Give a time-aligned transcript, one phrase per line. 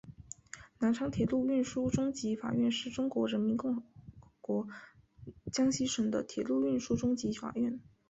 [0.79, 3.83] 南昌铁路运输中级法院是中华人民共和
[4.41, 4.67] 国
[5.51, 7.79] 江西省的铁路运输中级法院。